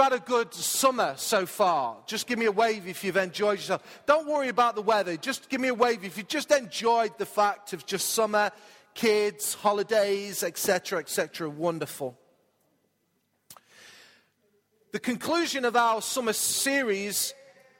[0.00, 1.98] you've had a good summer so far.
[2.06, 4.02] Just give me a wave if you've enjoyed yourself.
[4.06, 5.14] Don't worry about the weather.
[5.18, 8.50] Just give me a wave if you just enjoyed the fact of just summer,
[8.94, 11.50] kids, holidays, etc., etc.
[11.50, 12.18] Wonderful.
[14.92, 17.34] The conclusion of our summer series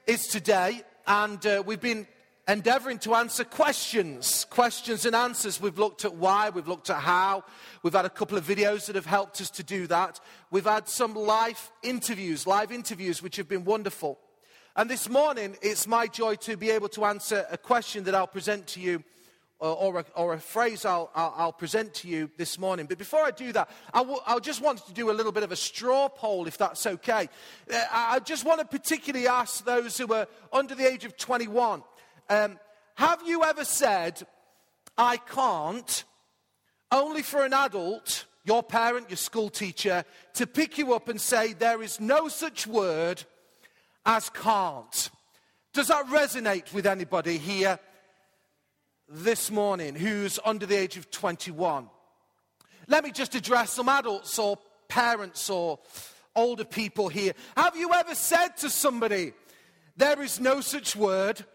[0.05, 2.05] is today, and uh, we've been
[2.51, 5.61] endeavoring to answer questions, questions and answers.
[5.61, 7.45] We've looked at why, we've looked at how.
[7.81, 10.19] We've had a couple of videos that have helped us to do that.
[10.51, 14.19] We've had some live interviews, live interviews, which have been wonderful.
[14.75, 18.27] And this morning, it's my joy to be able to answer a question that I'll
[18.27, 19.03] present to you
[19.59, 22.87] or, a, or a phrase I'll, I'll, I'll, present to you this morning.
[22.87, 25.43] But before I do that, I, w- I just wanted to do a little bit
[25.43, 27.29] of a straw poll, if that's okay.
[27.71, 31.83] Uh, I just want to particularly ask those who are under the age of 21
[32.29, 32.59] um,
[32.95, 34.21] have you ever said,
[34.97, 36.03] I can't,
[36.91, 40.03] only for an adult, your parent, your school teacher,
[40.33, 43.23] to pick you up and say, there is no such word
[44.05, 45.09] as can't?
[45.73, 47.79] Does that resonate with anybody here?
[49.11, 51.89] this morning who's under the age of 21.
[52.87, 54.57] Let me just address some adults or
[54.87, 55.79] parents or
[56.35, 57.33] older people here.
[57.57, 59.33] Have you ever said to somebody,
[59.97, 61.45] there is no such word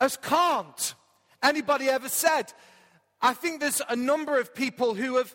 [0.00, 0.94] as can't?
[1.42, 2.52] Anybody ever said?
[3.20, 5.34] I think there's a number of people who have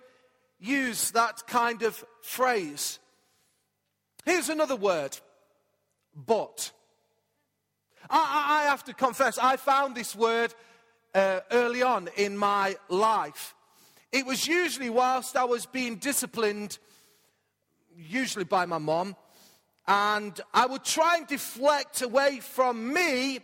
[0.60, 3.00] used that kind of phrase.
[4.26, 5.18] Here's another word,
[6.16, 6.72] but.
[8.10, 10.54] I, I, have to confess, I found this word
[11.14, 13.56] uh, early on in my life.
[14.12, 16.78] It was usually whilst I was being disciplined,
[17.98, 19.16] usually by my mom,
[19.88, 23.40] and I would try and deflect away from me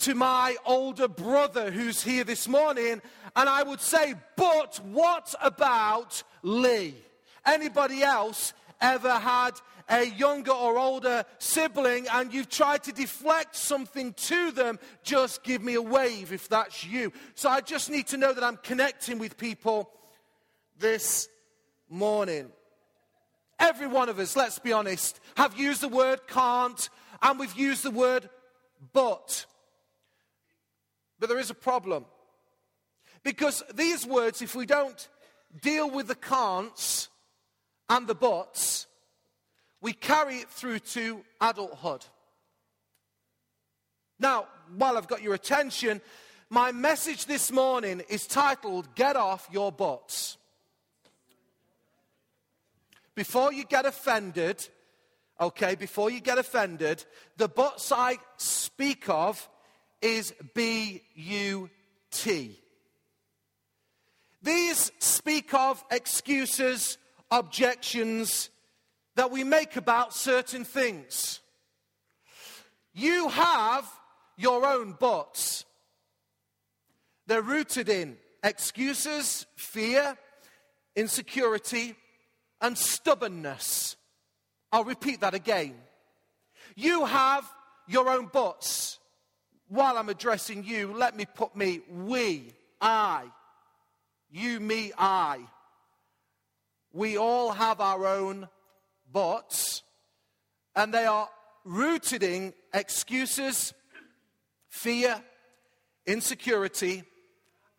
[0.00, 3.00] to my older brother who's here this morning,
[3.36, 6.94] and I would say, But what about Lee?
[7.46, 9.52] Anybody else ever had
[9.88, 15.62] a younger or older sibling and you've tried to deflect something to them, just give
[15.62, 17.12] me a wave if that's you.
[17.34, 19.90] So I just need to know that I'm connecting with people
[20.78, 21.28] this
[21.88, 22.50] morning.
[23.58, 26.88] Every one of us, let's be honest, have used the word can't
[27.22, 28.28] and we've used the word
[28.92, 29.46] but.
[31.24, 32.04] But there is a problem.
[33.22, 35.08] Because these words, if we don't
[35.62, 37.08] deal with the can'ts
[37.88, 38.86] and the buts,
[39.80, 42.04] we carry it through to adulthood.
[44.18, 46.02] Now, while I've got your attention,
[46.50, 50.36] my message this morning is titled Get Off Your Butts.
[53.14, 54.68] Before you get offended,
[55.40, 57.02] okay, before you get offended,
[57.38, 59.48] the butts I speak of
[60.04, 61.70] is B U
[62.10, 62.60] T.
[64.42, 66.98] These speak of excuses,
[67.30, 68.50] objections,
[69.16, 71.40] that we make about certain things.
[72.92, 73.90] You have
[74.36, 75.64] your own buts.
[77.26, 80.18] They're rooted in excuses, fear,
[80.94, 81.94] insecurity,
[82.60, 83.96] and stubbornness.
[84.70, 85.76] I'll repeat that again.
[86.76, 87.50] You have
[87.86, 88.98] your own buts.
[89.74, 93.24] While I'm addressing you, let me put me, we, I,
[94.30, 95.40] you, me, I.
[96.92, 98.48] We all have our own
[99.10, 99.82] buts,
[100.76, 101.28] and they are
[101.64, 103.74] rooted in excuses,
[104.68, 105.20] fear,
[106.06, 107.02] insecurity,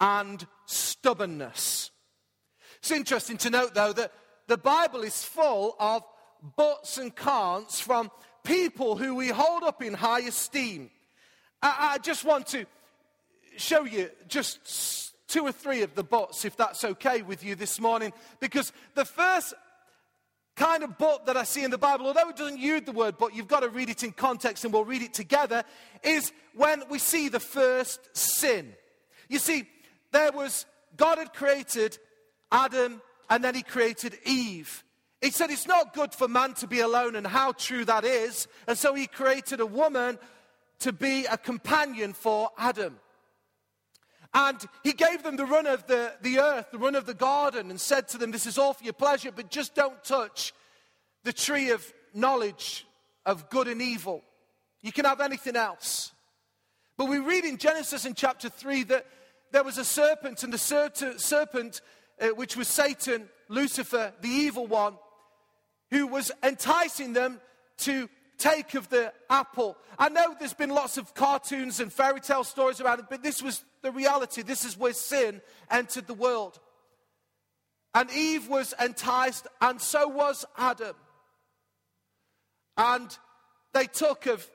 [0.01, 1.91] and stubbornness.
[2.79, 4.12] It's interesting to note, though, that
[4.47, 6.03] the Bible is full of
[6.57, 8.12] buts and can'ts from
[8.44, 10.91] people who we hold up in high esteem.
[11.65, 12.65] I, I just want to
[13.57, 17.79] show you just two or three of the buts, if that's okay with you this
[17.79, 19.55] morning, because the first
[20.55, 23.15] kind of but that I see in the Bible, although it doesn't use the word
[23.17, 25.63] but, you've got to read it in context and we'll read it together,
[26.03, 28.73] is when we see the first sin.
[29.27, 29.67] You see,
[30.11, 31.97] there was, God had created
[32.51, 34.83] Adam and then he created Eve.
[35.19, 38.47] He said it's not good for man to be alone, and how true that is.
[38.68, 40.19] And so he created a woman
[40.80, 43.00] to be a companion for Adam.
[44.33, 47.69] And he gave them the run of the, the earth, the run of the garden,
[47.69, 50.54] and said to them, This is all for your pleasure, but just don't touch
[51.24, 52.86] the tree of knowledge
[53.25, 54.24] of good and evil.
[54.81, 56.12] You can have anything else.
[56.98, 59.06] But we read in Genesis in chapter 3 that
[59.51, 60.57] there was a serpent, and the
[61.18, 61.81] serpent,
[62.19, 64.98] uh, which was Satan, Lucifer, the evil one,
[65.92, 67.39] who was enticing them
[67.78, 69.77] to take of the apple.
[69.97, 73.41] I know there's been lots of cartoons and fairy tale stories about it, but this
[73.41, 74.41] was the reality.
[74.41, 76.59] This is where sin entered the world.
[77.93, 80.95] And Eve was enticed, and so was Adam.
[82.77, 83.17] And
[83.73, 84.45] they took of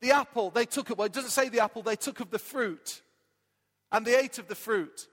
[0.00, 0.96] the apple, they took it.
[0.96, 3.02] well, it doesn't say the apple, they took of the fruit.
[3.90, 5.08] And they ate of the fruit.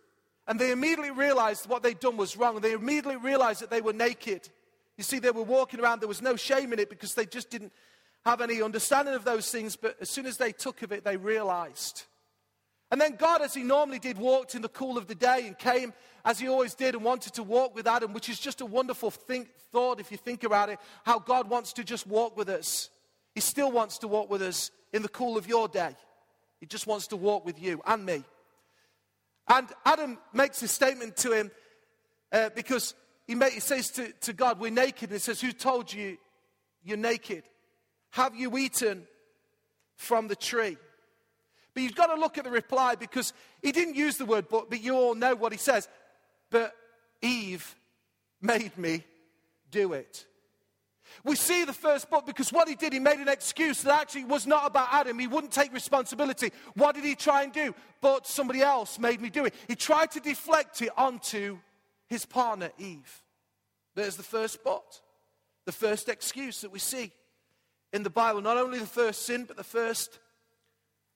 [0.47, 2.59] And they immediately realized what they'd done was wrong.
[2.59, 4.47] They immediately realized that they were naked.
[4.97, 7.49] You see, they were walking around, there was no shame in it because they just
[7.49, 7.73] didn't
[8.25, 9.75] have any understanding of those things.
[9.75, 12.03] But as soon as they took of it, they realized.
[12.91, 15.57] And then God, as he normally did, walked in the cool of the day and
[15.57, 15.93] came
[16.23, 19.11] as he always did and wanted to walk with Adam, which is just a wonderful
[19.11, 22.89] think, thought if you think about it, how God wants to just walk with us.
[23.33, 25.95] He still wants to walk with us in the cool of your day.
[26.59, 28.23] He just wants to walk with you and me.
[29.47, 31.51] And Adam makes a statement to him
[32.31, 32.95] uh, because
[33.27, 35.09] he, he says to, to God, We're naked.
[35.09, 36.17] And he says, Who told you
[36.83, 37.43] you're naked?
[38.15, 39.05] Have you eaten
[39.97, 40.77] from the tree?
[41.73, 44.69] But you've got to look at the reply because he didn't use the word but,
[44.69, 45.89] but you all know what he says.
[46.49, 46.73] But
[47.21, 47.75] Eve
[48.41, 49.03] made me
[49.69, 50.25] do it.
[51.25, 54.23] We see the first book because what he did, he made an excuse that actually
[54.23, 55.19] was not about Adam.
[55.19, 56.53] He wouldn't take responsibility.
[56.75, 57.75] What did he try and do?
[57.99, 59.53] But somebody else made me do it.
[59.67, 61.57] He tried to deflect it onto
[62.07, 63.23] his partner, Eve.
[63.93, 65.01] There's the first spot,
[65.65, 67.11] the first excuse that we see
[67.93, 68.41] in the Bible.
[68.41, 70.19] Not only the first sin, but the first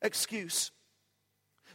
[0.01, 0.71] excuse.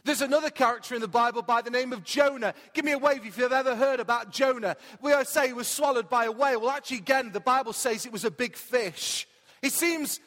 [0.03, 2.53] There's another character in the Bible by the name of Jonah.
[2.73, 4.77] Give me a wave if you've ever heard about Jonah.
[5.01, 6.61] We always say he was swallowed by a whale.
[6.61, 9.27] Well, actually, again, the Bible says it was a big fish.
[9.63, 10.19] It seems,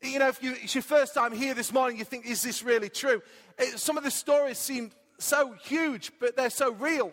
[0.00, 2.62] you know, if you, it's your first time here this morning, you think, is this
[2.62, 3.22] really true?
[3.58, 7.12] It, some of the stories seem so huge, but they're so real.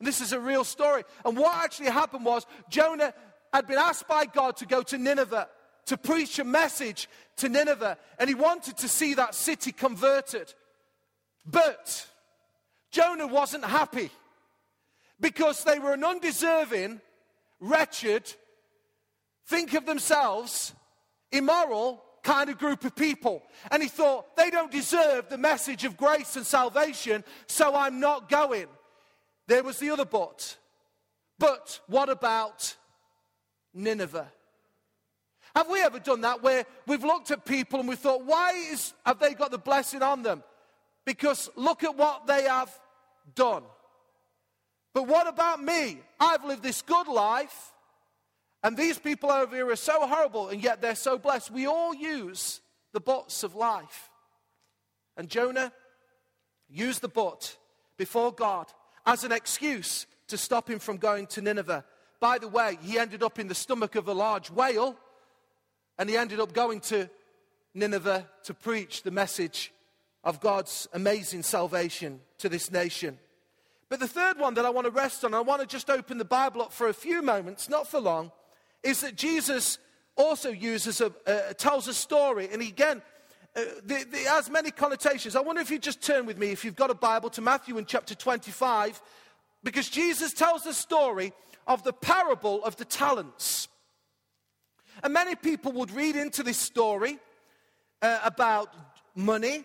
[0.00, 1.04] And this is a real story.
[1.24, 3.14] And what actually happened was Jonah
[3.52, 5.46] had been asked by God to go to Nineveh
[5.86, 10.52] to preach a message to Nineveh, and he wanted to see that city converted.
[11.44, 12.06] But
[12.90, 14.10] Jonah wasn't happy
[15.20, 17.00] because they were an undeserving,
[17.60, 18.34] wretched,
[19.46, 20.72] think of themselves,
[21.30, 23.42] immoral kind of group of people.
[23.70, 28.28] And he thought, they don't deserve the message of grace and salvation, so I'm not
[28.28, 28.66] going.
[29.46, 30.56] There was the other but.
[31.38, 32.74] But what about
[33.72, 34.32] Nineveh?
[35.56, 38.92] Have we ever done that where we've looked at people and we thought, why is,
[39.06, 40.44] have they got the blessing on them?
[41.06, 42.70] Because look at what they have
[43.34, 43.62] done.
[44.92, 45.98] But what about me?
[46.20, 47.72] I've lived this good life,
[48.62, 51.50] and these people over here are so horrible, and yet they're so blessed.
[51.50, 52.60] We all use
[52.92, 54.10] the buts of life.
[55.16, 55.72] And Jonah
[56.68, 57.56] used the but
[57.96, 58.66] before God
[59.06, 61.82] as an excuse to stop him from going to Nineveh.
[62.20, 64.96] By the way, he ended up in the stomach of a large whale
[65.98, 67.08] and he ended up going to
[67.74, 69.72] Nineveh to preach the message
[70.24, 73.18] of God's amazing salvation to this nation.
[73.88, 76.18] But the third one that I want to rest on, I want to just open
[76.18, 78.32] the Bible up for a few moments, not for long,
[78.82, 79.78] is that Jesus
[80.16, 82.48] also uses a, uh, tells a story.
[82.50, 83.02] And again,
[83.54, 85.36] uh, it has many connotations.
[85.36, 87.78] I wonder if you just turn with me, if you've got a Bible, to Matthew
[87.78, 89.00] in chapter 25,
[89.62, 91.32] because Jesus tells the story
[91.66, 93.68] of the parable of the talents.
[95.02, 97.18] And many people would read into this story
[98.02, 98.72] uh, about
[99.14, 99.64] money.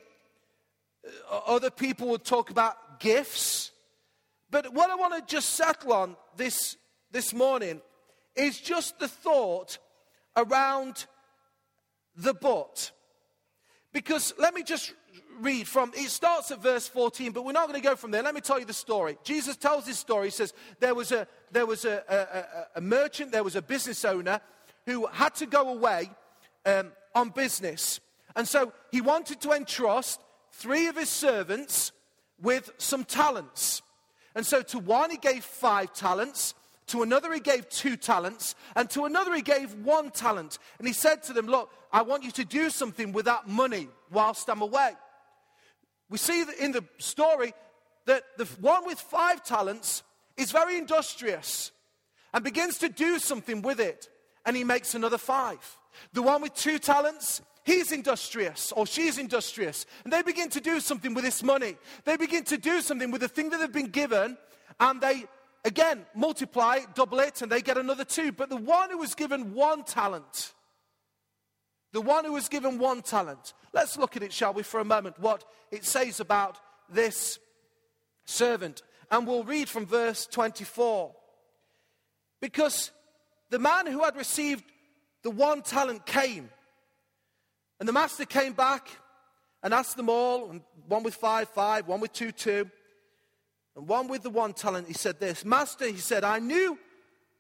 [1.32, 3.72] Uh, other people would talk about gifts.
[4.50, 6.76] But what I want to just settle on this,
[7.12, 7.82] this morning
[8.36, 9.78] is just the thought
[10.36, 11.06] around
[12.16, 12.92] the but.
[13.94, 14.94] Because let me just
[15.40, 18.24] read from, it starts at verse 14, but we're not going to go from there.
[18.24, 19.18] Let me tell you the story.
[19.24, 20.28] Jesus tells this story.
[20.28, 24.06] He says, There was a, there was a, a, a merchant, there was a business
[24.06, 24.40] owner
[24.86, 26.10] who had to go away
[26.66, 28.00] um, on business.
[28.36, 30.22] And so he wanted to entrust
[30.52, 31.92] three of his servants
[32.42, 33.82] with some talents.
[34.36, 36.54] And so to one he gave five talents,
[36.88, 40.58] to another he gave two talents, and to another he gave one talent.
[40.80, 43.88] And he said to them, Look, I want you to do something with that money
[44.12, 44.92] whilst I'm away.
[46.10, 47.54] We see in the story
[48.06, 50.04] that the one with five talents
[50.36, 51.72] is very industrious
[52.34, 54.10] and begins to do something with it
[54.46, 55.78] and he makes another five.
[56.14, 59.86] The one with two talents, he's industrious or she's industrious.
[60.04, 61.78] And they begin to do something with this money.
[62.06, 64.38] They begin to do something with the thing that they've been given,
[64.80, 65.26] and they
[65.64, 68.32] again multiply, double it, and they get another two.
[68.32, 70.54] But the one who was given one talent,
[71.92, 74.86] the one who was given one talent, let's look at it, shall we, for a
[74.86, 76.58] moment, what it says about
[76.90, 77.40] this
[78.26, 78.82] servant.
[79.10, 81.14] And we'll read from verse 24.
[82.40, 82.92] Because
[83.52, 84.64] the man who had received
[85.24, 86.50] the one talent came.
[87.80, 88.88] And the master came back
[89.62, 90.56] and asked them all,
[90.88, 92.70] one with five, five, one with two, two,
[93.76, 94.88] and one with the one talent.
[94.88, 96.80] He said this Master, he said, I knew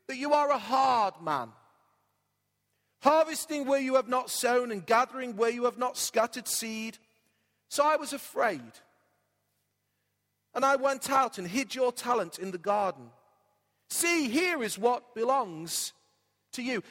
[0.08, 1.50] that you are a hard man,
[3.01, 6.98] harvesting where you have not sown, and gathering where you have not scattered seed.
[7.70, 8.62] So I was afraid.
[10.53, 13.12] And I went out and hid your talent in the garden.
[13.89, 15.94] See, here is what belongs
[16.53, 16.84] to you.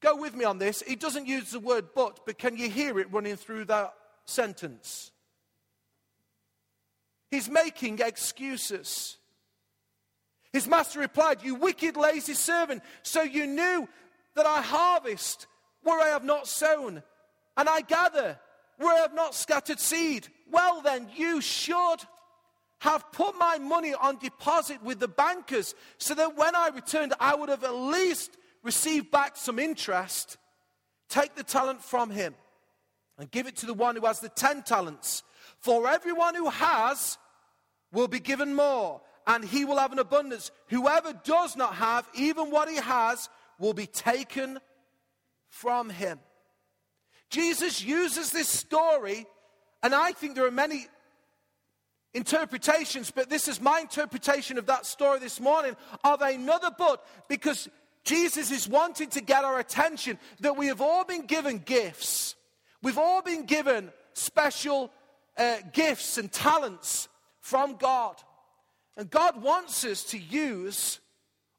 [0.00, 0.82] Go with me on this.
[0.86, 3.94] He doesn't use the word but, but can you hear it running through that
[4.26, 5.12] sentence?
[7.30, 9.16] He's making excuses.
[10.52, 13.88] His master replied, You wicked, lazy servant, so you knew
[14.36, 15.46] that I harvest
[15.82, 17.02] where I have not sown,
[17.56, 18.38] and I gather
[18.78, 20.28] where I have not scattered seed.
[20.50, 21.98] Well, then, you should
[22.78, 27.34] have put my money on deposit with the bankers so that when I returned, I
[27.34, 30.36] would have at least received back some interest.
[31.08, 32.34] Take the talent from him
[33.18, 35.22] and give it to the one who has the ten talents.
[35.60, 37.18] For everyone who has
[37.92, 40.50] will be given more and he will have an abundance.
[40.68, 43.28] Whoever does not have, even what he has,
[43.58, 44.58] will be taken
[45.48, 46.18] from him.
[47.30, 49.26] Jesus uses this story,
[49.82, 50.86] and I think there are many
[52.12, 57.68] interpretations, but this is my interpretation of that story this morning of another but because
[58.04, 62.36] Jesus is wanting to get our attention that we have all been given gifts.
[62.82, 64.90] We've all been given special
[65.36, 67.08] uh, gifts and talents
[67.40, 68.16] from God.
[68.96, 71.00] And God wants us to use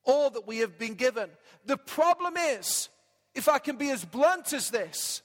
[0.03, 1.29] all that we have been given.
[1.65, 2.89] The problem is,
[3.33, 5.23] if I can be as blunt as this,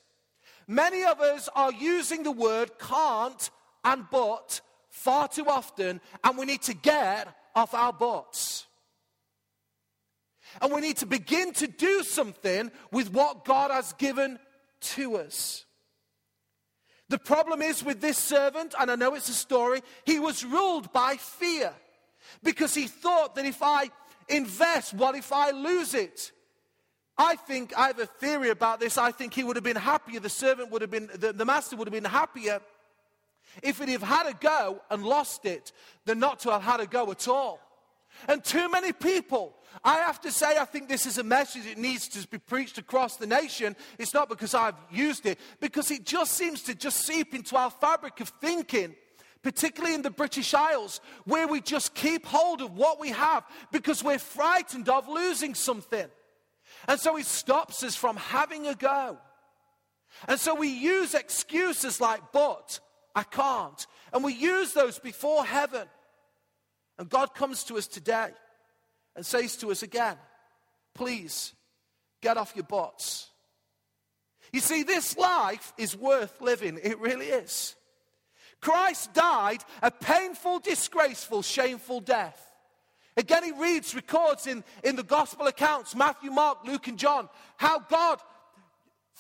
[0.66, 3.50] many of us are using the word can't
[3.84, 8.66] and but far too often, and we need to get off our butts.
[10.60, 14.38] And we need to begin to do something with what God has given
[14.80, 15.64] to us.
[17.08, 20.92] The problem is with this servant, and I know it's a story, he was ruled
[20.92, 21.72] by fear
[22.42, 23.90] because he thought that if I
[24.28, 26.30] invest, what if I lose it?
[27.18, 28.96] I think I have a theory about this.
[28.96, 31.76] I think he would have been happier, the servant would have been, the, the master
[31.76, 32.60] would have been happier
[33.62, 35.72] if he'd have had a go and lost it
[36.06, 37.58] than not to have had a go at all.
[38.28, 41.78] And too many people, I have to say, I think this is a message that
[41.78, 43.76] needs to be preached across the nation.
[43.98, 47.70] It's not because I've used it, because it just seems to just seep into our
[47.70, 48.94] fabric of thinking
[49.42, 54.04] particularly in the British Isles, where we just keep hold of what we have because
[54.04, 56.06] we're frightened of losing something.
[56.88, 59.18] And so it stops us from having a go.
[60.28, 62.80] And so we use excuses like, but
[63.14, 63.86] I can't.
[64.12, 65.86] And we use those before heaven.
[67.00, 68.28] And God comes to us today
[69.16, 70.18] and says to us again,
[70.94, 71.54] please
[72.20, 73.30] get off your butts.
[74.52, 76.78] You see, this life is worth living.
[76.82, 77.74] It really is.
[78.60, 82.38] Christ died a painful, disgraceful, shameful death.
[83.16, 87.78] Again, he reads, records in, in the gospel accounts Matthew, Mark, Luke, and John how
[87.78, 88.18] God,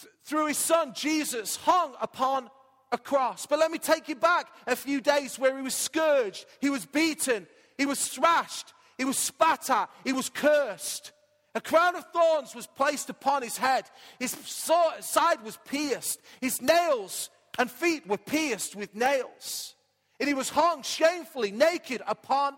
[0.02, 2.50] th- through his son Jesus, hung upon
[2.92, 3.46] a cross.
[3.46, 6.84] But let me take you back a few days where he was scourged, he was
[6.84, 7.46] beaten,
[7.80, 11.12] he was thrashed, he was spat at, he was cursed.
[11.54, 13.84] A crown of thorns was placed upon his head.
[14.18, 16.20] His side was pierced.
[16.42, 19.74] His nails and feet were pierced with nails.
[20.20, 22.54] And he was hung shamefully, naked upon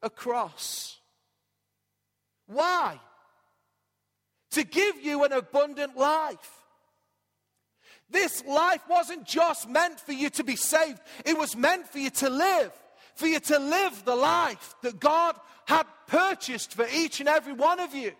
[0.00, 1.00] a cross.
[2.46, 3.00] Why?
[4.52, 6.62] To give you an abundant life.
[8.08, 12.10] This life wasn't just meant for you to be saved, it was meant for you
[12.10, 12.72] to live,
[13.20, 15.36] for you to live the life that God
[15.66, 18.12] had purchased for each and every one of you.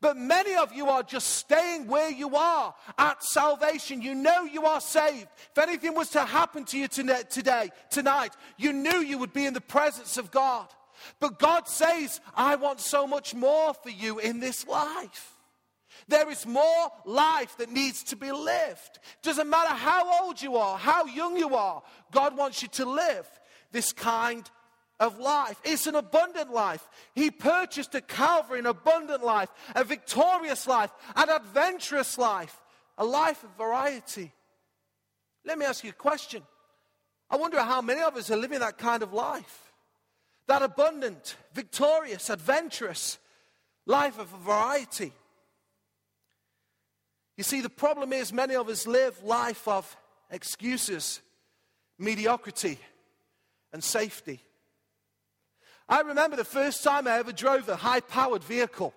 [0.00, 4.02] But many of you are just staying where you are at salvation.
[4.02, 5.26] You know you are saved.
[5.50, 9.54] If anything was to happen to you today, tonight, you knew you would be in
[9.54, 10.68] the presence of God.
[11.18, 15.32] But God says, I want so much more for you in this life.
[16.08, 19.00] There is more life that needs to be lived.
[19.22, 21.82] Doesn't matter how old you are, how young you are,
[22.12, 23.26] God wants you to live
[23.76, 24.50] this kind
[24.98, 25.60] of life.
[25.62, 26.88] It's an abundant life.
[27.14, 32.58] He purchased at Calvary an abundant life, a victorious life, an adventurous life,
[32.96, 34.32] a life of variety.
[35.44, 36.42] Let me ask you a question.
[37.28, 39.74] I wonder how many of us are living that kind of life.
[40.46, 43.18] That abundant, victorious, adventurous
[43.84, 45.12] life of variety.
[47.36, 49.94] You see, the problem is many of us live life of
[50.30, 51.20] excuses,
[51.98, 52.78] mediocrity,
[53.76, 54.40] and safety.
[55.86, 58.94] I remember the first time I ever drove a high powered vehicle,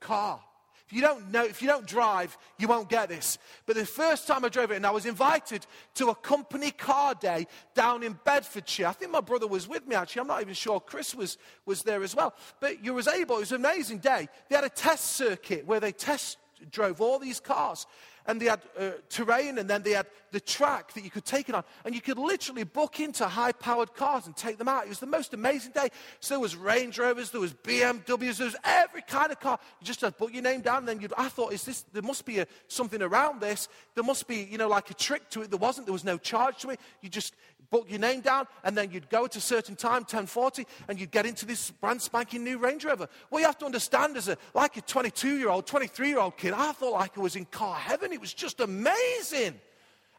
[0.00, 0.40] car.
[0.86, 3.36] If you don't know, if you don't drive, you won't get this.
[3.66, 5.66] But the first time I drove it, and I was invited
[5.96, 8.86] to a company car day down in Bedfordshire.
[8.86, 10.20] I think my brother was with me actually.
[10.20, 12.32] I'm not even sure Chris was, was there as well.
[12.60, 14.30] But you was able, it was an amazing day.
[14.48, 16.38] They had a test circuit where they test
[16.70, 17.86] drove all these cars.
[18.26, 21.48] And they had uh, terrain, and then they had the track that you could take
[21.48, 21.62] it on.
[21.84, 24.84] And you could literally book into high powered cars and take them out.
[24.86, 25.88] It was the most amazing day.
[26.20, 29.58] So there was Range Rovers, there was BMWs, there was every kind of car.
[29.80, 31.82] You just had to put your name down, and then you'd, I thought, is this,
[31.92, 33.68] there must be a, something around this.
[33.94, 35.50] There must be, you know, like a trick to it.
[35.50, 35.86] There wasn't.
[35.86, 36.80] There was no charge to it.
[37.00, 37.34] You just
[37.74, 41.10] book your name down, and then you'd go at a certain time, 1040, and you'd
[41.10, 43.08] get into this brand spanking new Range Rover.
[43.30, 46.52] Well, you have to understand, a like a 22 year old, 23 year old kid,
[46.52, 48.12] I thought like I was in car heaven.
[48.12, 49.60] It was just amazing.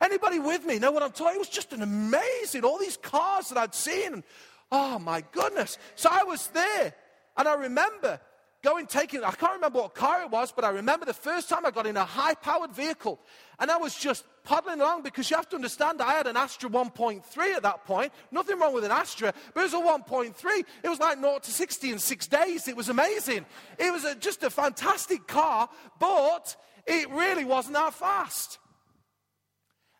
[0.01, 1.37] Anybody with me know what I'm talking?
[1.37, 2.65] It was just an amazing.
[2.65, 4.23] All these cars that I'd seen, and
[4.69, 5.77] oh my goodness!
[5.95, 6.93] So I was there,
[7.37, 8.19] and I remember
[8.65, 9.23] going taking.
[9.23, 11.85] I can't remember what car it was, but I remember the first time I got
[11.85, 13.19] in a high-powered vehicle,
[13.59, 16.67] and I was just paddling along because you have to understand I had an Astra
[16.67, 18.11] 1.3 at that point.
[18.31, 20.65] Nothing wrong with an Astra, but it was a 1.3.
[20.83, 22.67] It was like 0 to 60 in six days.
[22.67, 23.45] It was amazing.
[23.77, 25.69] It was a, just a fantastic car,
[25.99, 26.55] but
[26.87, 28.57] it really wasn't that fast.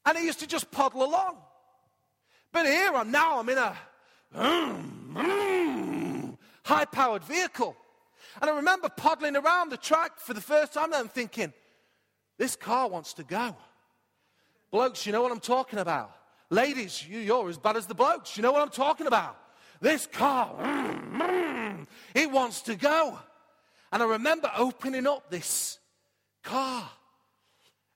[0.08, 1.38] And it used to just puddle along.
[2.52, 3.78] But here I'm now, I'm in a
[6.64, 7.76] high powered vehicle.
[8.42, 11.54] And I remember puddling around the track for the first time and thinking,
[12.38, 13.56] this car wants to go.
[14.72, 16.12] Blokes, you know what I'm talking about.
[16.50, 18.38] Ladies, you, are as bad as the blokes.
[18.38, 19.38] You know what I'm talking about.
[19.82, 23.20] This car, mm, mm, it wants to go.
[23.92, 25.80] And I remember opening up this
[26.44, 26.90] car.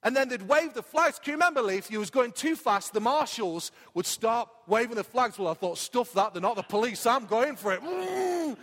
[0.01, 1.19] And then they'd wave the flags.
[1.19, 4.95] Can you remember, Lee, if you was going too fast, the marshals would start waving
[4.95, 5.37] the flags.
[5.37, 7.81] Well, I thought, stuff that, they're not the police, I'm going for it.
[7.81, 8.55] Mm.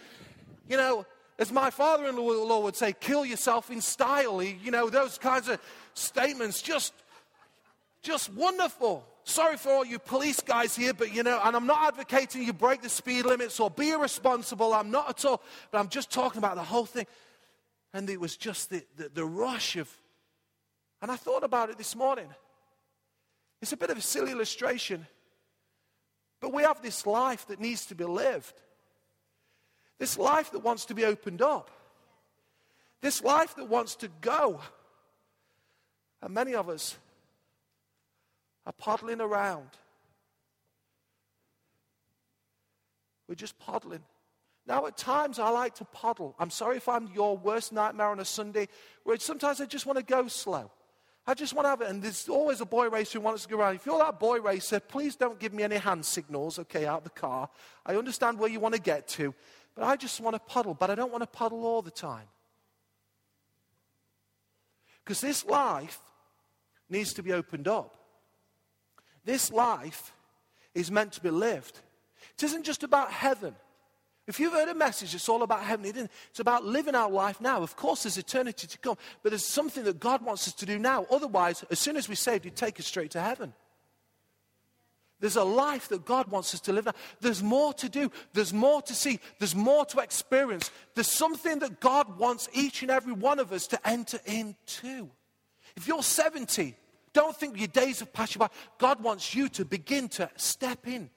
[0.68, 1.06] You know,
[1.38, 4.42] as my father-in-law would say, kill yourself in style.
[4.42, 5.60] You know, those kinds of
[5.94, 6.92] statements, just
[8.02, 9.04] just wonderful.
[9.24, 12.52] Sorry for all you police guys here, but you know, and I'm not advocating you
[12.52, 14.72] break the speed limits or be irresponsible.
[14.72, 15.42] I'm not at all.
[15.72, 17.06] But I'm just talking about the whole thing.
[17.92, 19.90] And it was just the, the, the rush of,
[21.02, 22.28] and I thought about it this morning.
[23.60, 25.06] It's a bit of a silly illustration,
[26.40, 28.54] but we have this life that needs to be lived.
[29.98, 31.70] This life that wants to be opened up.
[33.00, 34.60] This life that wants to go.
[36.22, 36.96] And many of us
[38.66, 39.68] are paddling around.
[43.28, 44.02] We're just paddling.
[44.66, 46.34] Now, at times, I like to paddle.
[46.38, 48.68] I'm sorry if I'm your worst nightmare on a Sunday,
[49.04, 50.70] where sometimes I just want to go slow.
[51.28, 51.88] I just want to have it.
[51.88, 53.76] And there's always a boy racer who wants to go around.
[53.76, 57.04] If you're that boy racer, please don't give me any hand signals, okay, out of
[57.04, 57.48] the car.
[57.84, 59.34] I understand where you want to get to,
[59.76, 62.26] but I just want to puddle, but I don't want to puddle all the time.
[65.04, 66.00] Because this life
[66.88, 67.94] needs to be opened up.
[69.24, 70.12] This life
[70.74, 71.80] is meant to be lived.
[72.34, 73.54] It isn't just about heaven.
[74.26, 76.08] If you've heard a message, it's all about heaven.
[76.30, 77.62] It's about living our life now.
[77.62, 80.78] Of course, there's eternity to come, but there's something that God wants us to do
[80.78, 81.06] now.
[81.10, 83.52] Otherwise, as soon as we're saved, He'd take us straight to heaven.
[85.20, 86.88] There's a life that God wants us to live.
[87.20, 88.10] There's more to do.
[88.32, 89.18] There's more to see.
[89.38, 90.70] There's more to experience.
[90.94, 95.08] There's something that God wants each and every one of us to enter into.
[95.74, 96.74] If you're 70
[97.16, 98.50] don't think your days have passed by.
[98.76, 101.08] God wants you to begin to step in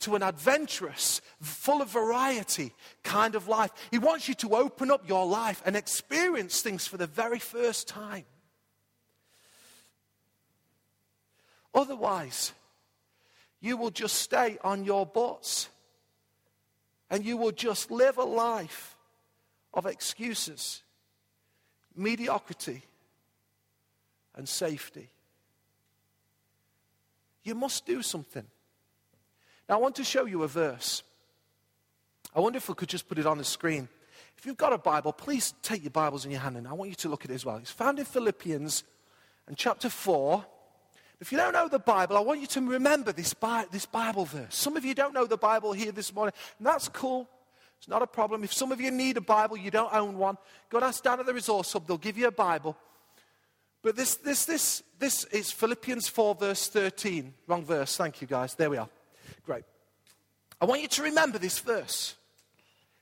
[0.00, 3.70] to an adventurous, full of variety kind of life.
[3.90, 7.88] He wants you to open up your life and experience things for the very first
[7.88, 8.26] time.
[11.74, 12.52] Otherwise,
[13.66, 15.68] you will just stay on your butts
[17.10, 18.96] and you will just live a life
[19.74, 20.82] of excuses,
[21.96, 22.82] mediocrity,
[24.36, 25.10] and safety.
[27.42, 28.44] You must do something.
[29.68, 31.02] Now, I want to show you a verse.
[32.34, 33.88] I wonder if we could just put it on the screen.
[34.38, 36.90] If you've got a Bible, please take your Bibles in your hand and I want
[36.90, 37.56] you to look at it as well.
[37.56, 38.84] It's found in Philippians
[39.48, 40.44] and chapter 4.
[41.20, 44.26] If you don't know the Bible, I want you to remember this, Bi- this Bible
[44.26, 44.54] verse.
[44.54, 47.28] Some of you don't know the Bible here this morning, and that's cool.
[47.78, 48.44] It's not a problem.
[48.44, 50.36] If some of you need a Bible, you don't own one,
[50.70, 51.86] go and ask down at the resource hub.
[51.86, 52.76] They'll give you a Bible.
[53.82, 57.32] But this, this, this, this is Philippians 4, verse 13.
[57.46, 57.96] Wrong verse.
[57.96, 58.54] Thank you, guys.
[58.54, 58.88] There we are.
[59.44, 59.64] Great.
[60.60, 62.16] I want you to remember this verse.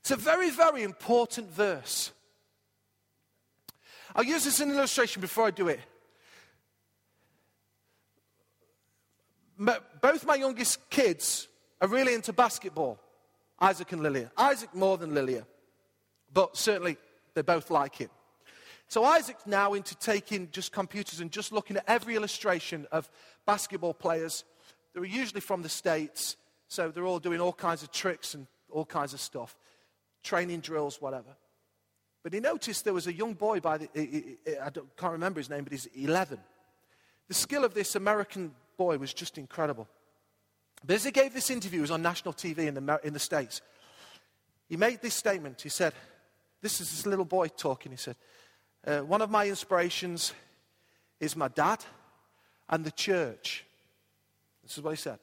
[0.01, 2.11] It's a very, very important verse.
[4.15, 5.79] I'll use this as an illustration before I do it.
[9.57, 11.47] Both my youngest kids
[11.81, 12.99] are really into basketball,
[13.59, 14.31] Isaac and Lilia.
[14.37, 15.45] Isaac more than Lilia,
[16.33, 16.97] but certainly
[17.33, 18.11] they both like it.
[18.87, 23.09] So Isaac's now into taking just computers and just looking at every illustration of
[23.45, 24.43] basketball players.
[24.93, 26.37] They're usually from the States,
[26.67, 29.57] so they're all doing all kinds of tricks and all kinds of stuff,
[30.23, 31.35] training drills, whatever.
[32.23, 35.63] But he noticed there was a young boy by the, I can't remember his name,
[35.63, 36.39] but he's 11.
[37.27, 39.87] The skill of this American boy was just incredible.
[40.85, 43.19] But as he gave this interview, it was on national TV in the, in the
[43.19, 43.61] States.
[44.67, 45.61] He made this statement.
[45.61, 45.93] He said,
[46.61, 47.91] This is this little boy talking.
[47.91, 48.15] He said,
[48.85, 50.33] uh, One of my inspirations
[51.19, 51.83] is my dad
[52.69, 53.65] and the church.
[54.63, 55.19] This is what he said.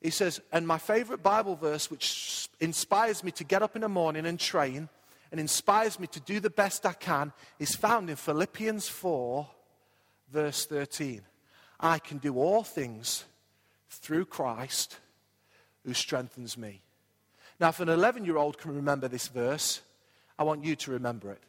[0.00, 3.88] He says, And my favorite Bible verse, which inspires me to get up in the
[3.88, 4.88] morning and train
[5.30, 9.46] and inspires me to do the best I can, is found in Philippians 4,
[10.30, 11.22] verse 13.
[11.78, 13.24] I can do all things
[13.90, 14.98] through Christ
[15.84, 16.82] who strengthens me.
[17.60, 19.80] Now, if an 11 year old can remember this verse,
[20.38, 21.42] I want you to remember it.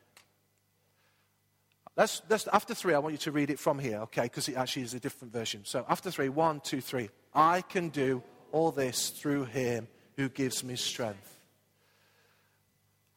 [1.96, 4.24] Let's, let's, after three, I want you to read it from here, okay?
[4.24, 5.62] Because it actually is a different version.
[5.66, 7.10] So, after three, one, two, three.
[7.34, 11.38] I can do all this through him who gives me strength.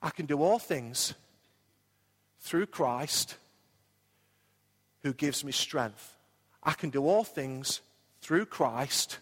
[0.02, 1.14] I can do all things
[2.40, 3.36] through Christ
[5.02, 6.16] who gives me strength.
[6.62, 7.80] I can do all things
[8.20, 9.18] through Christ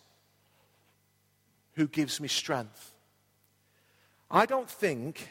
[1.75, 2.93] who gives me strength.
[4.31, 5.29] I don't think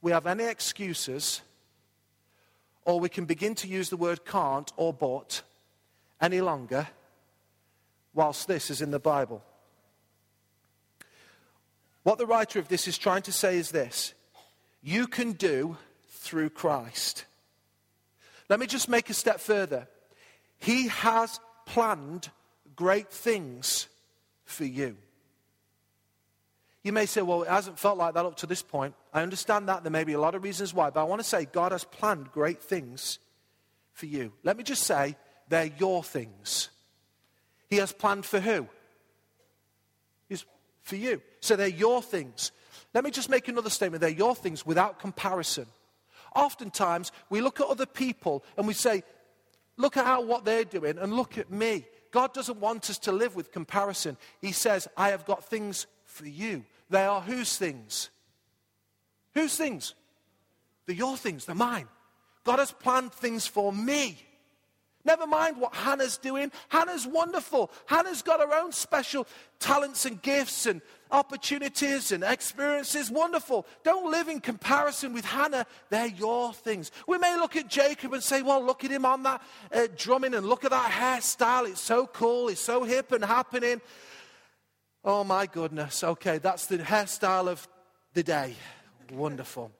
[0.00, 1.42] we have any excuses
[2.84, 5.42] or we can begin to use the word can't or but
[6.20, 6.86] any longer
[8.14, 9.42] whilst this is in the Bible.
[12.02, 14.14] What the writer of this is trying to say is this
[14.82, 15.76] you can do
[16.08, 17.26] through Christ.
[18.48, 19.86] Let me just make a step further.
[20.60, 22.30] He has planned
[22.76, 23.88] great things
[24.44, 24.96] for you.
[26.82, 28.94] You may say, well, it hasn't felt like that up to this point.
[29.12, 29.82] I understand that.
[29.82, 30.90] There may be a lot of reasons why.
[30.90, 33.18] But I want to say, God has planned great things
[33.92, 34.32] for you.
[34.44, 35.16] Let me just say,
[35.48, 36.70] they're your things.
[37.68, 38.66] He has planned for who?
[40.30, 40.44] Is
[40.82, 41.20] for you.
[41.40, 42.50] So they're your things.
[42.94, 44.00] Let me just make another statement.
[44.00, 45.66] They're your things without comparison.
[46.34, 49.02] Oftentimes, we look at other people and we say,
[49.80, 51.86] look at how what they're doing and look at me.
[52.10, 54.16] God doesn't want us to live with comparison.
[54.40, 56.64] He says, I have got things for you.
[56.88, 58.10] They are whose things?
[59.34, 59.94] Whose things?
[60.86, 61.88] They're your things, they're mine.
[62.44, 64.18] God has planned things for me.
[65.04, 66.52] Never mind what Hannah's doing.
[66.68, 67.70] Hannah's wonderful.
[67.86, 69.26] Hannah's got her own special
[69.58, 73.10] talents and gifts and opportunities and experiences.
[73.10, 73.66] Wonderful.
[73.82, 75.66] Don't live in comparison with Hannah.
[75.88, 76.92] They're your things.
[77.06, 80.34] We may look at Jacob and say, well, look at him on that uh, drumming
[80.34, 81.68] and look at that hairstyle.
[81.68, 82.48] It's so cool.
[82.48, 83.80] It's so hip and happening.
[85.02, 86.04] Oh my goodness.
[86.04, 87.66] Okay, that's the hairstyle of
[88.12, 88.54] the day.
[89.12, 89.72] Wonderful.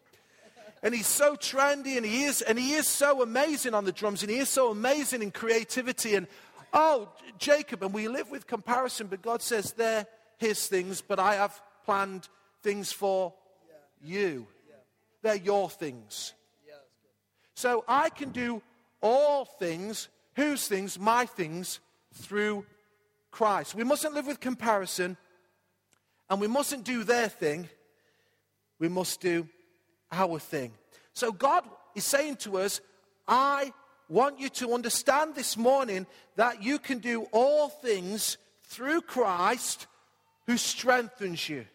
[0.82, 4.22] And he's so trendy and he is and he is so amazing on the drums
[4.22, 6.26] and he is so amazing in creativity and
[6.72, 10.06] oh Jacob and we live with comparison but God says they're
[10.38, 12.28] his things but I have planned
[12.62, 13.34] things for
[14.02, 14.46] you.
[15.22, 16.32] They're your things.
[17.54, 18.62] So I can do
[19.02, 21.80] all things, whose things, my things,
[22.14, 22.64] through
[23.30, 23.74] Christ.
[23.74, 25.18] We mustn't live with comparison
[26.30, 27.68] and we mustn't do their thing.
[28.78, 29.46] We must do
[30.12, 30.72] our thing.
[31.12, 32.80] So God is saying to us,
[33.26, 33.72] I
[34.08, 39.86] want you to understand this morning that you can do all things through Christ
[40.46, 41.66] who strengthens you.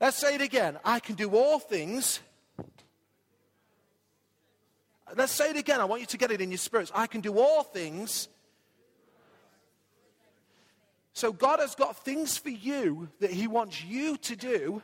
[0.00, 0.78] Let's say it again.
[0.84, 2.20] I can do all things.
[5.14, 5.80] Let's say it again.
[5.80, 6.90] I want you to get it in your spirits.
[6.94, 8.28] I can do all things
[11.20, 14.82] so God has got things for you that He wants you to do,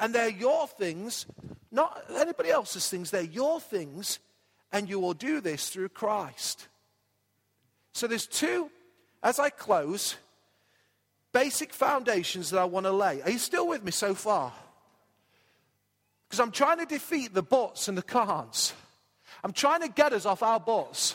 [0.00, 1.26] and they're your things,
[1.70, 4.18] not anybody else's things, they're your things,
[4.72, 6.66] and you will do this through Christ.
[7.92, 8.70] So there's two,
[9.22, 10.16] as I close,
[11.32, 13.20] basic foundations that I want to lay.
[13.22, 14.52] Are you still with me so far?
[16.26, 18.72] Because I'm trying to defeat the buts and the can'ts.
[19.44, 21.14] I'm trying to get us off our butts.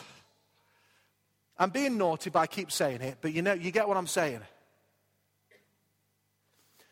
[1.58, 4.06] I'm being naughty, but I keep saying it, but you know, you get what I'm
[4.06, 4.40] saying.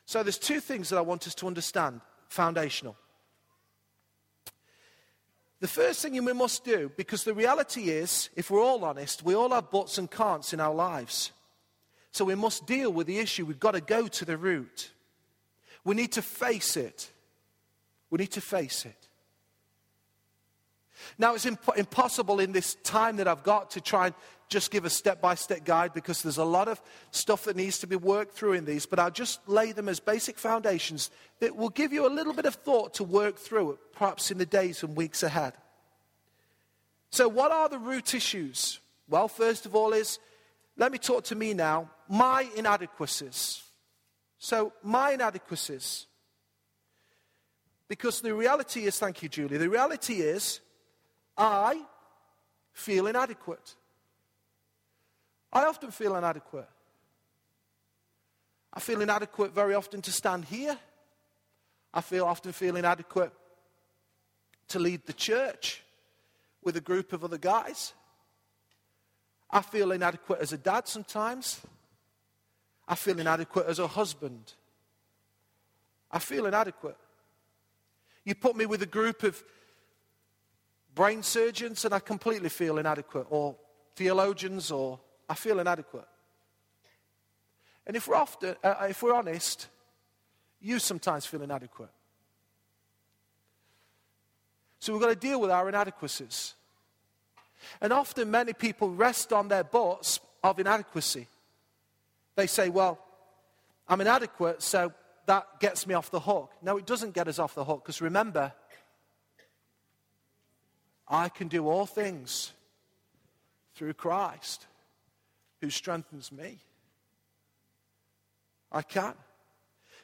[0.07, 2.97] So there's two things that I want us to understand, foundational.
[5.61, 9.35] The first thing we must do, because the reality is, if we're all honest, we
[9.35, 11.33] all have buts and can'ts in our lives.
[12.11, 13.47] So we must deal with the issue.
[13.47, 14.91] We've got to go to the root.
[15.85, 17.11] We need to face it.
[18.11, 19.04] We need to face it.
[21.19, 24.15] Now, it's imp- impossible in this time that I've got to try and
[24.49, 27.79] just give a step by step guide because there's a lot of stuff that needs
[27.79, 31.57] to be worked through in these, but I'll just lay them as basic foundations that
[31.57, 34.83] will give you a little bit of thought to work through, perhaps in the days
[34.83, 35.55] and weeks ahead.
[37.11, 38.81] So, what are the root issues?
[39.09, 40.19] Well, first of all, is
[40.77, 43.63] let me talk to me now my inadequacies.
[44.39, 46.07] So, my inadequacies.
[47.89, 50.61] Because the reality is, thank you, Julie, the reality is,
[51.37, 51.83] I
[52.73, 53.75] feel inadequate.
[55.53, 56.69] I often feel inadequate.
[58.73, 60.77] I feel inadequate very often to stand here.
[61.93, 63.33] I feel often feel inadequate
[64.69, 65.83] to lead the church
[66.63, 67.93] with a group of other guys.
[69.51, 71.61] I feel inadequate as a dad sometimes.
[72.89, 74.55] I feel inadequate as a husband.
[76.11, 76.97] I feel inadequate.
[78.25, 79.43] You put me with a group of
[80.95, 83.57] brain surgeons and I completely feel inadequate, or
[83.97, 86.07] theologians, or I feel inadequate.
[87.87, 89.69] And if we're, often, uh, if we're honest,
[90.61, 91.91] you sometimes feel inadequate.
[94.79, 96.55] So we've got to deal with our inadequacies.
[97.81, 101.27] And often many people rest on their butts of inadequacy.
[102.37, 102.99] They say, Well,
[103.89, 104.93] I'm inadequate, so
[105.27, 106.53] that gets me off the hook.
[106.63, 108.53] No, it doesn't get us off the hook, because remember,
[111.09, 112.53] I can do all things
[113.75, 114.67] through Christ
[115.61, 116.59] who strengthens me.
[118.73, 119.15] I can.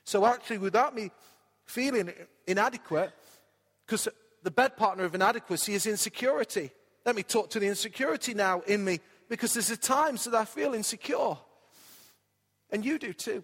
[0.05, 1.11] So, actually, without me
[1.65, 2.13] feeling
[2.47, 3.13] inadequate,
[3.87, 4.09] because
[4.43, 6.71] the bed partner of inadequacy is insecurity.
[7.05, 10.75] Let me talk to the insecurity now in me, because there's times that I feel
[10.75, 11.37] insecure.
[12.71, 13.43] And you do too.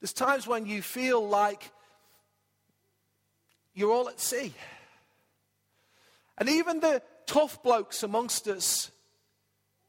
[0.00, 1.70] There's times when you feel like
[3.74, 4.52] you're all at sea.
[6.38, 8.90] And even the tough blokes amongst us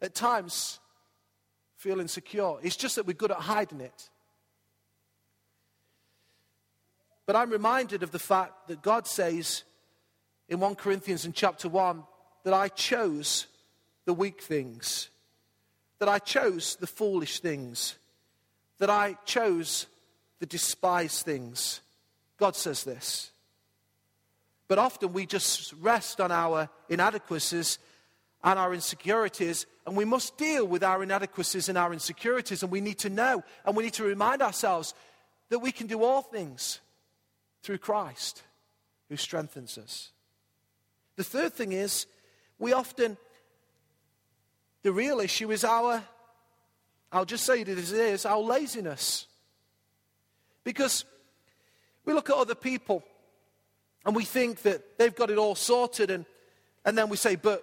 [0.01, 0.79] at times
[1.75, 2.55] feel insecure.
[2.63, 4.09] It's just that we're good at hiding it.
[7.25, 9.63] But I'm reminded of the fact that God says
[10.47, 12.03] in 1 Corinthians in chapter 1
[12.43, 13.47] that I chose
[14.05, 15.09] the weak things,
[15.99, 17.97] that I chose the foolish things,
[18.77, 19.87] that I chose
[20.39, 21.81] the despised things.
[22.37, 23.31] God says this.
[24.67, 27.79] But often we just rest on our inadequacies
[28.43, 32.81] and our insecurities, and we must deal with our inadequacies and our insecurities, and we
[32.81, 34.93] need to know and we need to remind ourselves
[35.49, 36.79] that we can do all things
[37.63, 38.43] through Christ
[39.09, 40.11] who strengthens us.
[41.15, 42.05] The third thing is,
[42.59, 43.17] we often,
[44.83, 46.03] the real issue is our,
[47.11, 49.27] I'll just say it as it is, our laziness.
[50.63, 51.05] Because
[52.05, 53.03] we look at other people
[54.07, 56.25] and we think that they've got it all sorted, and,
[56.85, 57.61] and then we say, but,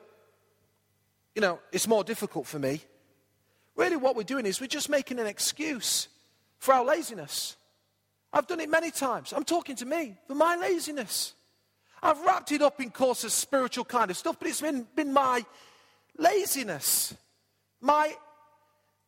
[1.35, 2.83] you know, it's more difficult for me.
[3.77, 6.07] Really, what we're doing is we're just making an excuse
[6.59, 7.57] for our laziness.
[8.31, 9.33] I've done it many times.
[9.33, 11.33] I'm talking to me for my laziness.
[12.03, 15.47] I've wrapped it up in courses, spiritual kind of stuff, but it's been, been my
[16.19, 17.15] laziness,
[17.81, 18.15] my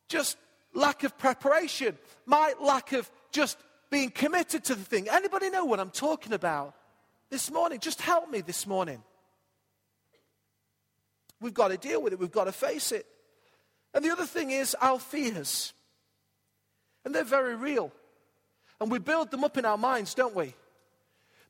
[0.09, 0.39] just
[0.73, 3.59] lack of preparation, my lack of just
[3.91, 5.09] being committed to the thing.
[5.11, 6.75] Anybody know what I'm talking about?
[7.31, 7.79] This morning.
[7.81, 9.03] Just help me this morning.
[11.41, 13.07] We've got to deal with it, we've got to face it.
[13.95, 15.73] And the other thing is our fears.
[17.05, 17.93] And they're very real.
[18.81, 20.55] And we build them up in our minds, don't we?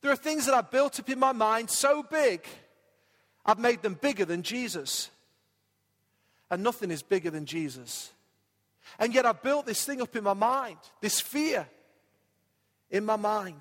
[0.01, 2.47] There are things that I've built up in my mind so big,
[3.45, 5.11] I've made them bigger than Jesus.
[6.51, 8.13] And nothing is bigger than Jesus.
[8.99, 11.67] And yet I've built this thing up in my mind, this fear
[12.91, 13.61] in my mind.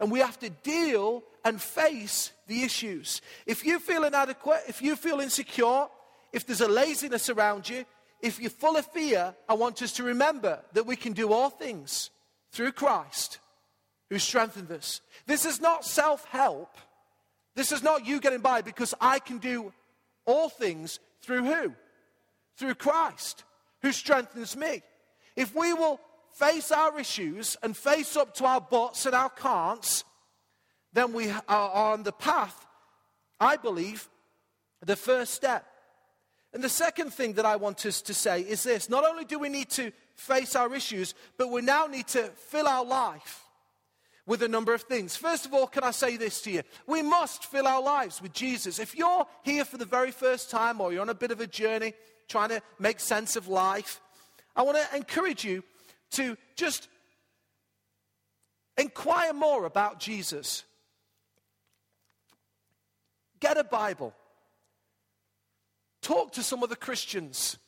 [0.00, 3.20] And we have to deal and face the issues.
[3.46, 5.86] If you feel inadequate, if you feel insecure,
[6.32, 7.84] if there's a laziness around you,
[8.20, 11.50] if you're full of fear, I want us to remember that we can do all
[11.50, 12.10] things
[12.52, 13.38] through Christ
[14.10, 15.00] who strengthens us.
[15.26, 16.76] This is not self help.
[17.54, 19.72] This is not you getting by because I can do
[20.24, 21.74] all things through who?
[22.56, 23.44] Through Christ
[23.82, 24.82] who strengthens me.
[25.36, 26.00] If we will
[26.34, 30.04] face our issues and face up to our buts and our can'ts,
[30.92, 32.66] then we are on the path,
[33.40, 34.08] I believe,
[34.84, 35.66] the first step.
[36.52, 39.38] And the second thing that I want us to say is this not only do
[39.38, 43.44] we need to face our issues, but we now need to fill our life
[44.26, 45.16] with a number of things.
[45.16, 46.62] First of all, can I say this to you?
[46.86, 48.78] We must fill our lives with Jesus.
[48.78, 51.46] If you're here for the very first time or you're on a bit of a
[51.46, 51.94] journey
[52.28, 54.00] trying to make sense of life,
[54.54, 55.64] I want to encourage you
[56.12, 56.88] to just
[58.76, 60.64] inquire more about Jesus.
[63.40, 64.14] Get a Bible.
[66.00, 67.58] Talk to some other Christians.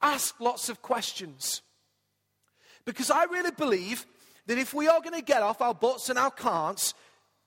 [0.00, 1.62] Ask lots of questions.
[2.84, 4.06] Because I really believe
[4.46, 6.94] that if we are going to get off our butts and our can'ts,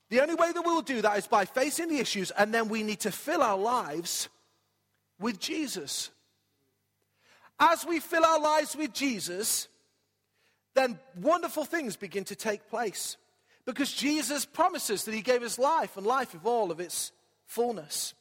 [0.10, 2.84] the only way that we'll do that is by facing the issues, and then we
[2.84, 4.28] need to fill our lives
[5.20, 6.10] with Jesus.
[7.60, 9.68] As we fill our lives with Jesus,
[10.80, 13.18] then wonderful things begin to take place.
[13.65, 17.12] Because Jesus promises that he gave us life and life of all of its
[17.46, 18.13] fullness.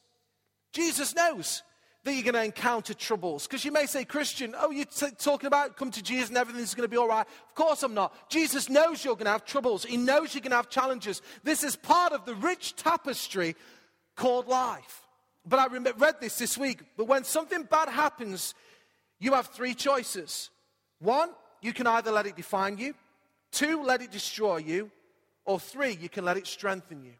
[0.73, 1.63] Jesus knows
[2.03, 3.47] that you're going to encounter troubles.
[3.47, 6.75] Because you may say, Christian, oh, you're t- talking about come to Jesus and everything's
[6.75, 7.25] going to be all right.
[7.25, 8.29] Of course I'm not.
[8.29, 11.21] Jesus knows you're going to have troubles, He knows you're going to have challenges.
[11.43, 13.55] This is part of the rich tapestry
[14.15, 15.07] called life.
[15.45, 16.81] But I read this this week.
[16.97, 18.53] But when something bad happens,
[19.19, 20.49] you have three choices.
[20.99, 21.29] One,
[21.61, 22.93] you can either let it define you,
[23.51, 24.91] two, let it destroy you,
[25.45, 27.13] or three, you can let it strengthen you.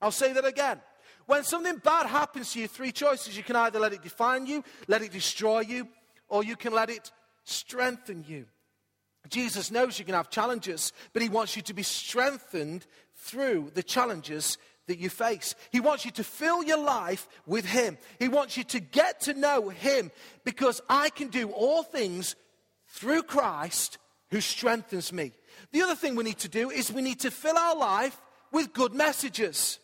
[0.00, 0.80] I'll say that again.
[1.26, 3.36] When something bad happens to you, three choices.
[3.36, 5.88] You can either let it define you, let it destroy you,
[6.28, 7.10] or you can let it
[7.44, 8.46] strengthen you.
[9.28, 13.82] Jesus knows you can have challenges, but he wants you to be strengthened through the
[13.82, 15.56] challenges that you face.
[15.72, 17.98] He wants you to fill your life with him.
[18.20, 20.12] He wants you to get to know him
[20.44, 22.36] because I can do all things
[22.96, 23.98] through Christ
[24.30, 25.32] who strengthens me.
[25.70, 28.72] The other thing we need to do is we need to fill our life with
[28.72, 29.78] good messages.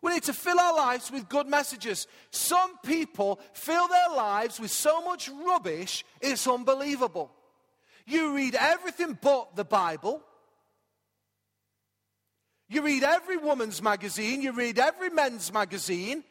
[0.00, 2.06] We need to fill our lives with good messages.
[2.30, 7.32] Some people fill their lives with so much rubbish, it's unbelievable.
[8.06, 10.22] You read everything but the Bible.
[12.68, 14.42] You read every woman's magazine.
[14.42, 16.22] You read every men's magazine.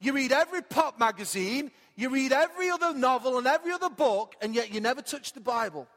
[0.00, 1.70] You read every pop magazine.
[1.96, 5.40] You read every other novel and every other book, and yet you never touch the
[5.40, 5.88] Bible.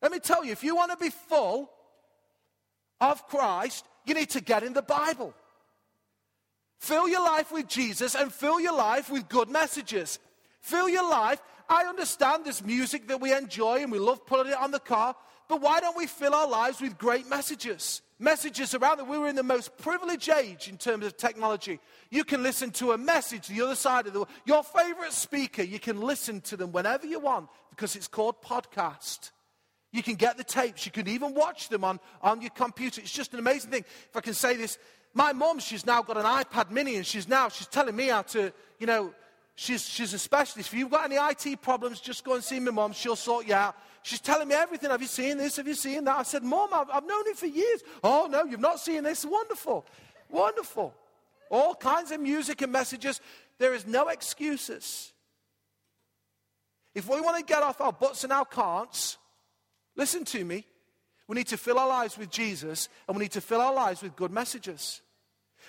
[0.00, 1.68] Let me tell you, if you want to be full
[3.00, 5.34] of Christ, you need to get in the Bible.
[6.78, 10.18] Fill your life with Jesus and fill your life with good messages.
[10.60, 11.40] Fill your life.
[11.68, 15.16] I understand this music that we enjoy and we love putting it on the car,
[15.48, 18.02] but why don't we fill our lives with great messages?
[18.18, 21.78] Messages around that we were in the most privileged age in terms of technology.
[22.10, 24.30] You can listen to a message the other side of the world.
[24.46, 29.32] Your favorite speaker, you can listen to them whenever you want because it's called podcast.
[29.92, 30.86] You can get the tapes.
[30.86, 33.02] You can even watch them on, on your computer.
[33.02, 33.84] It's just an amazing thing.
[34.08, 34.78] If I can say this,
[35.12, 38.22] my mom, she's now got an iPad mini and she's now, she's telling me how
[38.22, 39.12] to, you know,
[39.56, 40.72] she's, she's a specialist.
[40.72, 42.92] If you've got any IT problems, just go and see my mom.
[42.92, 43.76] She'll sort you out.
[44.06, 44.90] She's telling me everything.
[44.90, 45.56] Have you seen this?
[45.56, 46.16] Have you seen that?
[46.16, 47.82] I said, Mom, I've, I've known it for years.
[48.04, 49.24] Oh, no, you've not seen this.
[49.24, 49.84] Wonderful.
[50.30, 50.94] Wonderful.
[51.50, 53.20] All kinds of music and messages.
[53.58, 55.12] There is no excuses.
[56.94, 59.16] If we want to get off our butts and our can'ts,
[59.96, 60.64] listen to me.
[61.26, 64.02] We need to fill our lives with Jesus and we need to fill our lives
[64.02, 65.02] with good messages.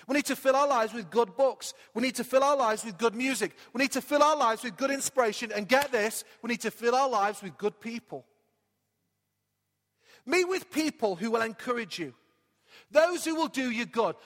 [0.08, 1.74] We need to fill our lives with good books.
[1.92, 3.54] We need to fill our lives with good music.
[3.74, 5.52] We need to fill our lives with good inspiration.
[5.54, 8.24] And get this, we need to fill our lives with good people.
[10.24, 12.14] Meet with people who will encourage you,
[12.90, 14.16] those who will do you good.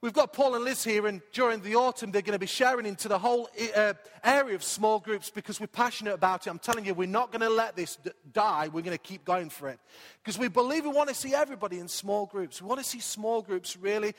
[0.00, 2.86] We've got Paul and Liz here, and during the autumn, they're going to be sharing
[2.86, 6.50] into the whole uh, area of small groups because we're passionate about it.
[6.50, 8.68] I'm telling you, we're not going to let this d- die.
[8.68, 9.80] We're going to keep going for it
[10.22, 12.62] because we believe we want to see everybody in small groups.
[12.62, 14.14] We want to see small groups really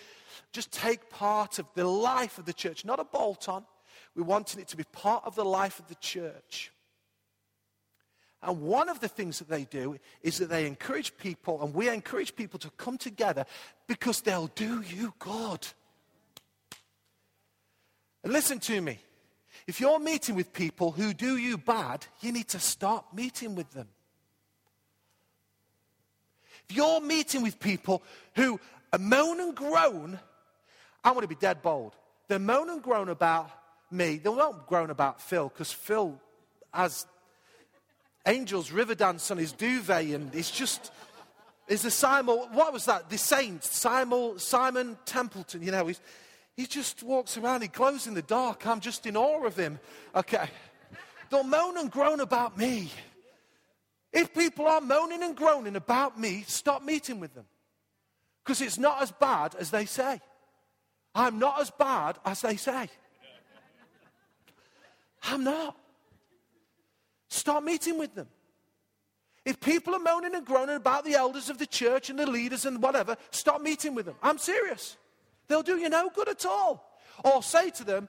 [0.52, 3.64] just take part of the life of the church, not a bolt on.
[4.18, 6.74] We're wanting it to be part of the life of the church.
[8.42, 11.90] And one of the things that they do is that they encourage people, and we
[11.90, 13.46] encourage people to come together
[13.88, 15.68] because they'll do you good.
[18.24, 19.00] And listen to me.
[19.68, 23.70] If you're meeting with people who do you bad, you need to stop meeting with
[23.72, 23.88] them.
[26.70, 28.04] If you're meeting with people
[28.36, 28.60] who
[28.98, 30.20] moan and groan,
[31.04, 31.94] I want to be dead bold.
[32.28, 33.50] They moan and groan about
[33.92, 34.18] me.
[34.18, 36.20] They won't groan about Phil because Phil
[36.74, 37.06] has
[38.28, 40.92] angels river dance on his duvet and it's just
[41.70, 43.10] is a Simon, what was that?
[43.12, 46.02] The saint, Simon, Simon Templeton, you know, he's,
[46.58, 48.66] he just walks around, he glows in the dark.
[48.66, 49.80] I'm just in awe of him.
[50.16, 50.50] Okay.
[51.30, 52.92] Don't moan and groan about me.
[54.12, 57.46] If people are moaning and groaning about me, stop meeting with them.
[58.44, 60.20] Because it's not as bad as they say.
[61.14, 62.90] I'm not as bad as they say.
[65.24, 65.78] I'm not.
[67.50, 68.28] Stop meeting with them.
[69.44, 72.64] If people are moaning and groaning about the elders of the church and the leaders
[72.64, 74.14] and whatever, stop meeting with them.
[74.22, 74.98] I'm serious.
[75.48, 77.00] They'll do you no good at all.
[77.26, 78.08] Or say to them,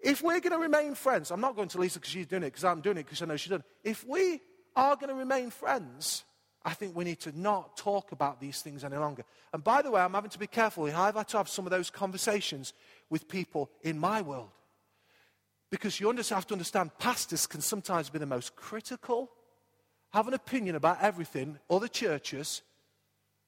[0.00, 2.48] if we're going to remain friends, I'm not going to Lisa because she's doing it
[2.48, 3.88] because I'm doing it because I know she's done it.
[3.88, 4.42] If we
[4.76, 6.22] are going to remain friends,
[6.62, 9.24] I think we need to not talk about these things any longer.
[9.54, 10.84] And by the way, I'm having to be careful.
[10.84, 12.74] I've had to have some of those conversations
[13.08, 14.50] with people in my world.
[15.70, 19.30] Because you have to understand, pastors can sometimes be the most critical,
[20.12, 22.62] have an opinion about everything, other churches,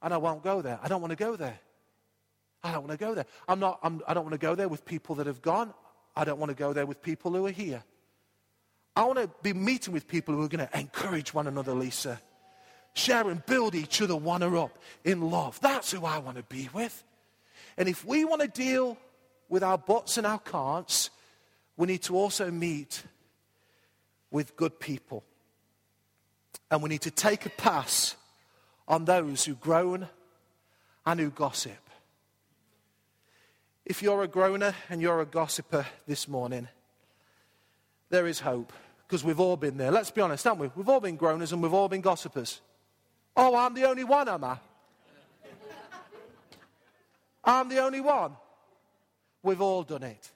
[0.03, 0.79] and I won't go there.
[0.83, 1.59] I don't want to go there.
[2.63, 3.27] I don't want to go there.
[3.47, 5.73] I'm not, I'm, I don't want to go there with people that have gone.
[6.17, 7.85] I don't want to go there with people who are here.
[8.97, 12.21] I want to be meeting with people who are going to encourage one another, Lisa.
[12.95, 15.61] share and build each other one up in love.
[15.61, 17.05] That's who I want to be with.
[17.77, 18.99] And if we want to deal
[19.49, 21.11] with our buts and our can'ts,
[21.79, 23.05] we need to also meet
[24.31, 25.25] with good people.
[26.71, 28.17] And we need to take a pass
[28.87, 30.09] on those who groan
[31.07, 31.79] and who gossip.
[33.87, 36.69] If you're a groaner and you're a gossiper this morning,
[38.11, 38.73] there is hope
[39.07, 39.93] because we've all been there.
[39.93, 40.71] Let's be honest, haven't we?
[40.75, 42.61] We've all been groaners and we've all been gossipers.
[43.37, 44.59] Oh, I'm the only one, am I?
[47.45, 48.33] I'm the only one.
[49.43, 50.33] We've all done it.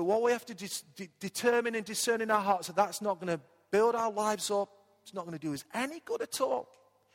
[0.00, 3.20] But what we have to de- determine and discern in our hearts that that's not
[3.20, 3.38] going to
[3.70, 4.70] build our lives up.
[5.02, 6.70] It's not going to do us any good at all.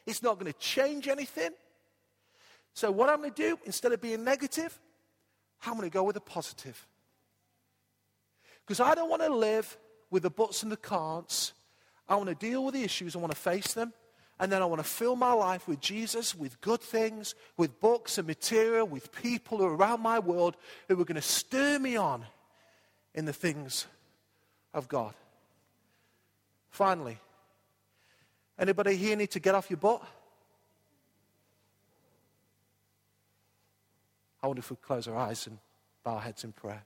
[0.05, 1.49] It's not going to change anything.
[2.75, 4.79] So, what I'm going to do, instead of being negative,
[5.65, 6.85] I'm going to go with a positive.
[8.63, 9.79] Because I don't want to live
[10.11, 11.53] with the buts and the can'ts.
[12.07, 13.15] I want to deal with the issues.
[13.15, 13.93] I want to face them.
[14.39, 18.19] And then I want to fill my life with Jesus, with good things, with books
[18.19, 20.55] and material, with people who are around my world
[20.87, 22.25] who are going to stir me on
[23.15, 23.87] in the things
[24.73, 25.13] of God.
[26.69, 27.17] Finally,
[28.59, 30.03] anybody here need to get off your butt?
[34.43, 35.57] I wonder if we close our eyes and
[36.03, 36.83] bow our heads in prayer.